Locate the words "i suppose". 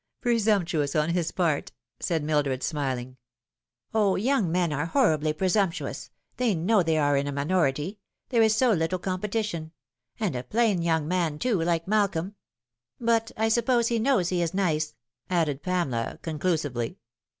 13.37-13.89